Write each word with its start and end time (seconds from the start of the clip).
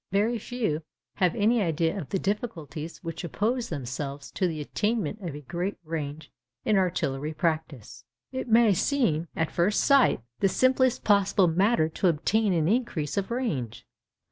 Very 0.11 0.39
few 0.39 0.81
have 1.17 1.35
any 1.35 1.61
idea 1.61 1.95
of 1.95 2.09
the 2.09 2.17
difficulties 2.17 3.03
which 3.03 3.23
oppose 3.23 3.69
themselves 3.69 4.31
to 4.31 4.47
the 4.47 4.59
attainment 4.59 5.21
of 5.21 5.35
a 5.35 5.41
great 5.41 5.77
range 5.83 6.31
in 6.65 6.75
artillery 6.75 7.35
practice. 7.35 8.03
It 8.31 8.47
may 8.47 8.73
seem, 8.73 9.27
at 9.35 9.51
first 9.51 9.79
sight, 9.83 10.21
the 10.39 10.49
simplest 10.49 11.03
possible 11.03 11.47
matter 11.47 11.87
to 11.87 12.07
obtain 12.07 12.51
an 12.51 12.67
increase 12.67 13.15
of 13.15 13.29
range. 13.29 13.85